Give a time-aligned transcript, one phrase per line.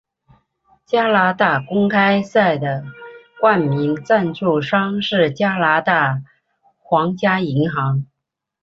[0.87, 2.83] 加拿大公开赛的
[3.39, 6.23] 冠名赞助商是加拿大
[6.79, 8.07] 皇家银行。